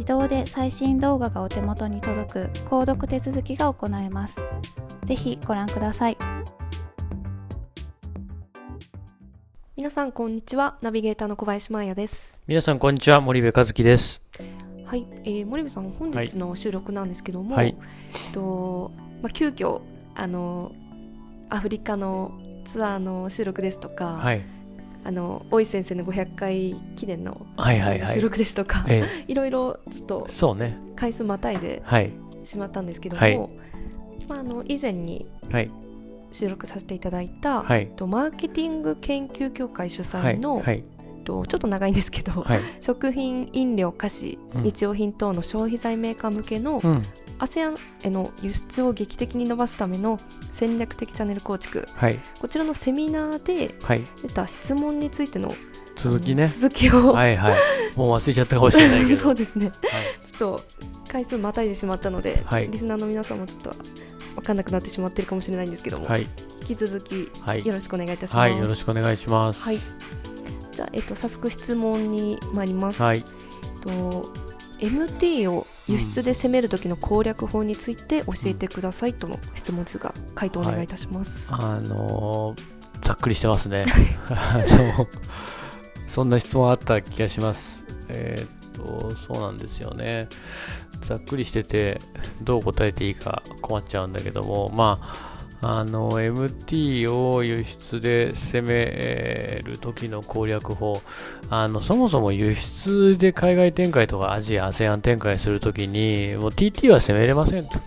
[0.00, 4.36] 自動で最新動画がお手元に届く購読手続きが行えます。
[5.04, 6.16] ぜひご覧ください。
[9.76, 10.78] 皆さんこんにちは。
[10.80, 12.40] ナビゲーターの小林真也です。
[12.46, 13.20] 皆さんこんにちは。
[13.20, 14.22] 森部和樹です。
[14.86, 17.76] はい、えー、森部さん本日の収録なんですけども、はい。
[18.14, 19.82] えっとまあ急遽
[20.14, 20.72] あの
[21.50, 22.32] アフリカの
[22.64, 24.40] ツアーの収録ですとか、はい
[25.04, 28.12] あの大井先生の500回記念のはいはいはい。
[28.12, 30.78] 収録ですとか、えいろいろちょっとえそうね。
[30.96, 32.12] 回数またいではい。
[32.44, 33.38] しまったんですけども、はい。
[34.28, 35.70] まあ、あの以前にはい。
[36.32, 37.82] 収録させていただいた、はい。
[37.82, 40.36] えっとマーケティング研究協会主はい。
[40.36, 40.84] 催の、はい
[41.24, 42.60] とちょっと長いんですけど、はい。
[42.80, 44.62] 食品飲料菓子、うん。
[44.62, 47.02] 日用品等の消費財メーカー向けのうん
[47.40, 50.20] ASEAN への輸出を劇的に伸ばすための
[50.52, 51.88] 戦略的チャンネル構築。
[51.94, 52.20] はい。
[52.38, 54.06] こちらのセミナーではい。
[54.22, 55.54] 出た質問についての
[55.96, 56.48] 続きね。
[56.48, 57.54] 続きを、 はいはい。
[57.96, 59.16] もう忘れちゃったかもしれないけど。
[59.20, 59.66] そうですね。
[59.66, 60.26] はい。
[60.26, 60.64] ちょっと
[61.08, 62.68] 回数またいでしまったので、はい。
[62.70, 63.74] リスナーの皆さんもちょっと
[64.36, 66.28] 分かんなくなってしまってるかもしれないんですけども、はい。
[66.62, 67.66] 引き続きはい。
[67.66, 68.36] よろしくお願いいたします。
[68.36, 69.64] はいよろしくお願いします。
[69.64, 69.78] はい。
[70.72, 73.02] じゃあ、えっと、早速質問に参ります。
[73.02, 73.18] はい。
[73.18, 73.24] えっ
[73.82, 74.49] と
[74.80, 81.52] MT を輸出で攻める時の攻略法について教えてくださいとの質問ですが回答お願いいたします。
[81.54, 83.86] あのーざっくりしてますね。
[84.66, 85.08] そう
[86.06, 87.82] そんな質問あった気がします。
[88.08, 90.28] えーっとそうなんですよね。
[91.02, 92.00] ざっくりしてて
[92.42, 95.29] どう答えていいか困っちゃうんだけどもまあ
[95.62, 101.02] あの MT を輸出で攻める時の攻略法。
[101.50, 107.78] あのそもそも輸出で海外展開とかアジア、ASEAN 展開するときにもう TT は攻めれませんと。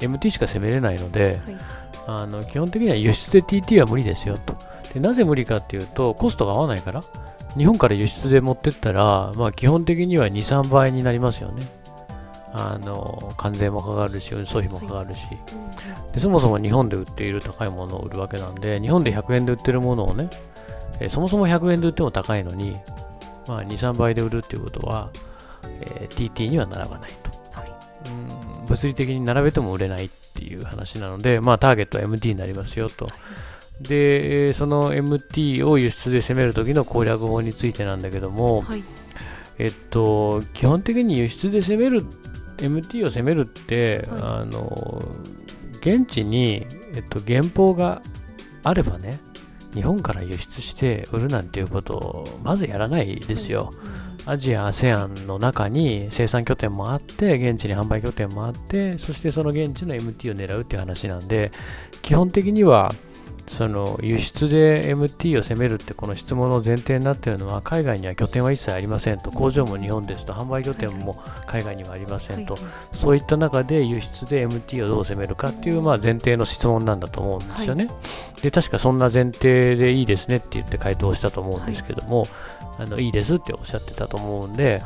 [0.00, 1.56] MT しか攻めれないので、はい。
[2.06, 4.56] あの基本的には輸出で TT は無理ですよと。
[4.92, 7.02] でなぜ無理かっていうとコストが合わないから。
[7.56, 11.62] 日本から輸出で持ってったら、まあ、基本的には2、3倍になりますよね
[12.54, 15.20] あの関税もかかるし運送費もかかるし、
[16.12, 20.28] でそもそも日本で売っている高いものを売るわけなんで日本で100円で売ってるものをね、
[21.00, 22.76] えーそもそも100円で売っても高いのに、
[23.48, 25.10] まあ、2、3倍で売るっていうことは、
[25.80, 27.30] えー TT には並ばないと、
[28.06, 33.06] うん物理的に並べても売れないっていう話なので、まあ、ターゲットは MT になりますよと。
[33.80, 38.84] で、えーその MT を輸出で攻める時の攻略法についてなんだけども、はい。
[39.58, 42.04] えっと、基本的に輸出で攻める、
[42.62, 45.02] MT を攻めるって、はあの、
[45.80, 48.02] 現地に、えっと、原稿が
[48.62, 49.18] あればね、
[49.74, 53.70] 日本から輸出して売るなんていうことをまずやらないですよ。
[54.24, 61.50] アジア、ASEAN の中に生産拠点もあって、現地に販売拠点もあって、そしてその現地の MT を狙うっていう話なんで、
[62.02, 62.94] 基本的には
[63.46, 69.30] その輸出で MT を攻めるってこの質問の前提になっているのは海外には拠点は一切ありませんと。
[69.30, 72.56] 工場も日本ですと販売拠点も海外にはありませんと、
[72.92, 77.88] そういった中で輸出で MT をどう攻めるかっていうまあ前提の質問なんだと思うんですよね、
[78.42, 82.26] で確かそんな前提でいいですねって言って回答したと思うんですけども、
[82.78, 84.82] あのいいですっておっしゃってたと思うんで、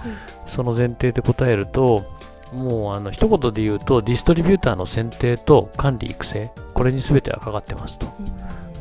[0.46, 2.04] その前提で答えると
[2.52, 8.06] もうあの一言で言うとディストリビューターの選定と管理育成これに全てはかかってますと。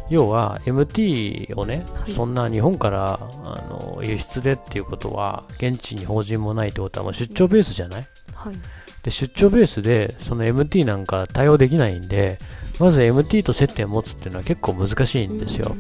[0.10, 8.56] 要は MT をね、はい、そんな日本からあの輸出でっていうことは現地に法人もないってことはもう出張ベースじゃない、はい、
[9.04, 12.38] で出張ベースでその MT なんか対応できないんで
[12.80, 15.75] まず MT と接点を持つっていうのは結構難しいんですよ、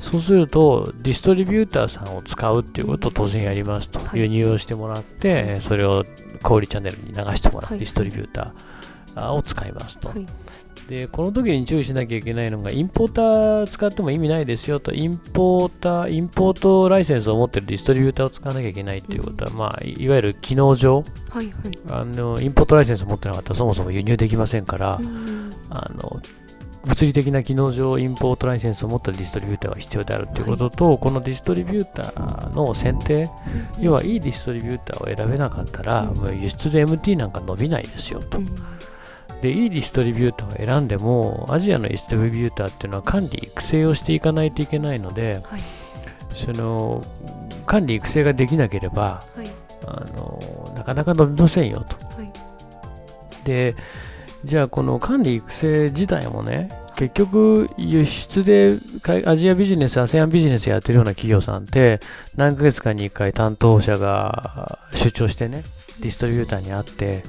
[0.00, 6.04] そうするとディストリビューターさんを使うっていうことを当然やりますと、はい、輸入をしてもらってそれを
[6.42, 10.12] 小売チャンネルに流してもらう、ディストリビューターを使いますと、
[10.88, 14.94] でこの時に注意しなきゃいけないのがインポーター使っても意味ないですよと。
[14.94, 21.52] インポーターインポートライセンスを持ってるディストリビューターを使わなきゃいけないっていうことは、うん、まあ、いわゆる機能上、はいはい、
[21.90, 26.22] あのインポートライセンスを持ってなかったらそもそも輸入できませんから、うん、あの
[26.86, 33.28] 物理的な機能上インポートライセンスを持ったディストリビューターが必要であるということと、はい、このディストリビューターの選定、
[33.78, 38.40] うん、要はいいディストリビューターを選べなかったら、もう輸出で MT なんか伸びないですよと。
[39.42, 45.60] でいいディストリビューターを選んでもアジアのディストリビューターっていうのは管理育成をしていかないといけないので、はい、
[46.34, 47.04] その
[47.66, 49.50] 管理育成ができなければ、はい、
[49.86, 52.32] あのなかなか伸びませんよと、はい、
[53.44, 53.76] で
[54.44, 58.76] じゃあこの管理育成自体もね結局輸出で
[59.24, 62.00] アジアビジネス ASEAN ビジネスやってるような企業さんって
[62.36, 65.62] 何ヶ月かに1回担当者が出張してね
[66.00, 67.22] ディストリビューターに会って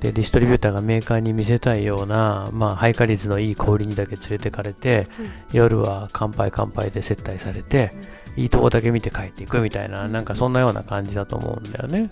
[0.00, 7.92] でディストリビューターがメーカーに見せたいような、まあ、配下率のいい小売りにだけ連れてかれて、うん、夜は乾杯乾杯で接待されて、
[8.36, 12.10] うん、いいとこだけ見て帰っていくみたいな、なんかそんなような感じだと思うんだよね。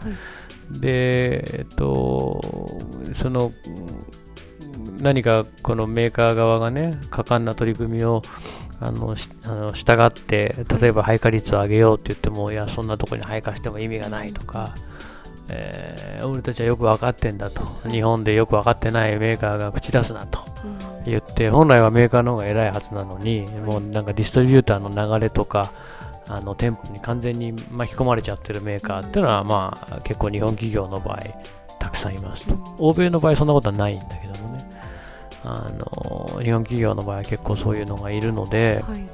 [0.70, 2.40] で、えっと、
[3.14, 3.52] その、
[5.00, 8.22] 何かこのメーカー側がね、果敢な取り組みを
[8.80, 14.74] あのあの従って、例えば配下率を上げようって言っても、いや、そんなとこに配下しても意味がないとか、
[15.48, 20.40] えー、俺たちはよく分かってんだと、日本でよく分かってないメーカーが口出すなと。
[21.04, 25.72] 言って、本来はメーカーの方が偉いはずなのに、もうなんかディストリビューターの流れとか、
[26.28, 31.22] あの店舗に完全に巻き込まれちゃってるメーカーっていうのは、まあ、結構日本企業の場合、
[31.78, 32.56] たくさんいますと。
[32.78, 34.76] 欧米の場合、そんなことはないんだけどもね。
[35.44, 39.06] あの日本企業の場合は結構そういうのがいるので、はい、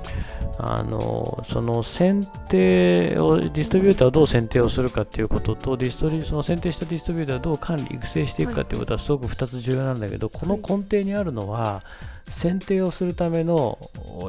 [0.65, 11.83] あのその選定をディストリビューターをどう選定をするかということとディストリその選定したディストリビューターをどう管理育成していくかということはすごく2つ重要なんだけど、この根底にあるのは
[12.29, 13.77] 選定をするための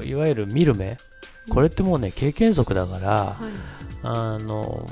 [0.04, 0.98] いわゆる見る目。
[1.50, 3.52] これってもうね経験則だから、はい、
[4.02, 4.88] あの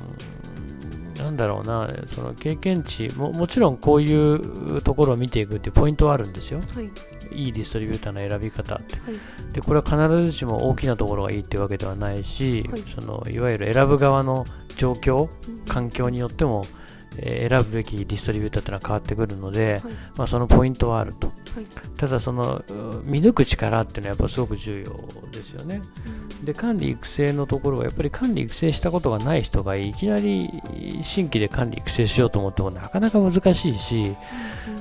[1.17, 6.61] なんだろうな、その経験値も、もちろんこういうところを見ていくっていうポイントはあるんですよ。
[6.75, 6.89] はい、
[7.33, 8.95] いいディストリビューターの選び方って。
[8.95, 14.45] はい、でこれは必ずしも大きなところがいいっていうわけではないし、はい、そのいわゆる選ぶ側の
[14.77, 15.29] 状況、
[15.67, 16.65] 環境によっても、
[17.17, 19.81] えー、選ぶべきディストリビューターってのは変わってくるので、
[20.15, 21.31] まあ、そのポイントはあると。
[21.97, 22.63] ただその
[23.03, 25.81] 見抜く力っていうのはやっぱすごく重要ですよね。
[26.45, 30.49] で管理育成のところはやっぱり管理育成したことがない人がいきなり
[31.03, 34.15] 新規で管理育成しようと思ってもなかなか難しいし、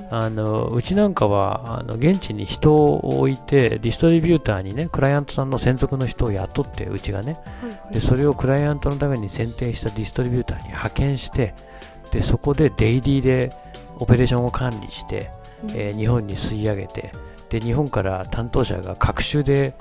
[0.09, 7.37] あのうちなんかはあの現地に人を置いてディストリビューターにねクライアントさんの専属の人を雇ってうちがね、
[7.91, 11.53] でそれをクライアントのために選定したディストリビューターに派遣して
[12.11, 13.51] でそこでデイリーで
[13.97, 15.29] オペレーションを管理して
[15.69, 17.11] えー、日本に吸い上げて
[17.49, 19.75] で日本から担当者が各州で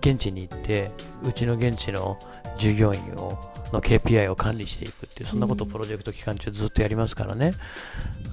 [0.00, 0.90] 現地に行って
[1.24, 2.18] うちの現地の
[2.58, 3.38] 従業員を
[3.72, 7.52] の KPI を管理していくっていうそんなことをプロジェクト期間中ずっとやりますからね、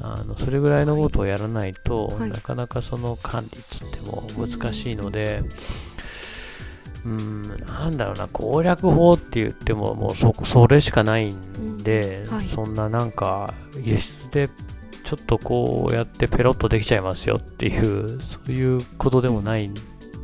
[0.02, 5.42] あのそれぐらいのことをやらないと、はい、なかなかその管理っつっても難しいので、
[7.06, 14.50] うん、なんだろうな攻略法って言ってももうそそれしかないんで、うんはい、そんななんか輸出で
[15.04, 19.74] ちょっとこうやってペロッとできちゃいますよっていうそういうことでもないん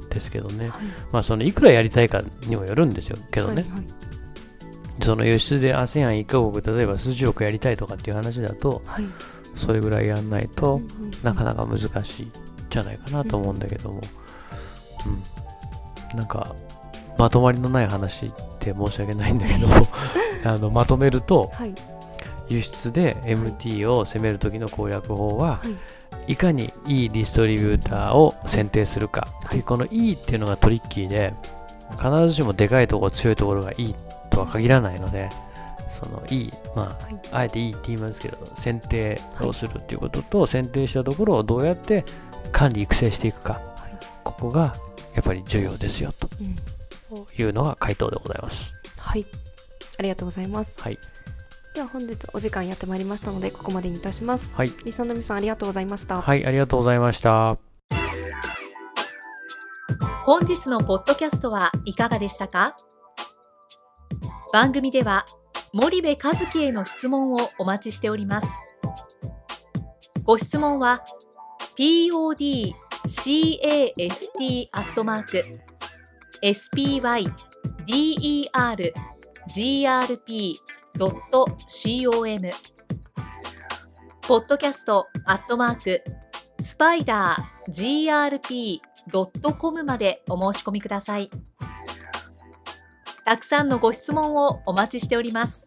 [0.10, 0.82] ですけどね、はい、
[1.12, 3.84] まあそのいくらやりたいかにもよるんですよけどね、はいはい、
[5.04, 9.06] その輸出で ASEAN1 カ国例えば数十億やりたいとかっていう話だと、はい、
[9.56, 10.82] それぐらいやんないと
[11.24, 12.32] なかなか難しいん
[12.70, 14.02] じゃないかなと思うんだけども、
[16.14, 16.56] うん、なんか
[17.18, 19.76] まとまりのない話って申し訳ないんだけども
[20.46, 21.74] あのまとめると、はい。
[22.48, 25.60] 輸出で MT を攻める時の攻略法は、は
[26.28, 31.34] い、いかにいいディストリビューターを選定するか、でこのいいっていうのがトリッキーで
[31.98, 33.96] 必ずしもでかいところ強いところがいい
[34.30, 35.30] とは限らないので
[36.00, 37.20] そのいいまあ、はい。
[37.32, 42.06] あえていいって言いますけど選定をするっていうことと、選定したところをどうやって
[42.52, 43.62] 管理育成していくか、はい。
[44.24, 44.76] ここが
[45.16, 46.14] やっぱり重要ですよ
[47.12, 47.26] うん。
[47.26, 48.76] というのが回答でございます。
[48.98, 49.26] はい
[49.98, 50.82] ありがとうございます。
[50.82, 50.98] はい。
[51.74, 54.56] では本日お時間やってまいりましたのでここまでにいたします。
[54.56, 54.72] はい。
[54.86, 56.22] リサのみさんありがとうございました。
[56.22, 57.58] はいありがとうございました。
[60.26, 62.76] 本日のポッドキャストはいかがでしたか？
[64.54, 65.26] 番組では
[65.74, 68.48] 森部和樹への質問をお待ちしております。
[70.24, 71.04] ご質問は
[71.78, 72.74] podcast
[74.72, 75.44] アットマーク
[76.42, 79.15] spydergrp.com
[79.48, 80.60] grp.com
[84.22, 86.04] ポッドキャストアットマーク
[86.60, 88.10] スパイダー
[89.12, 91.30] grp.com までお申し込みください。
[93.24, 95.66] たくさんのご質問をお待ちしております。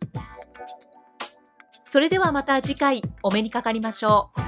[1.84, 4.47] それではまた次回お目にかかりましょう。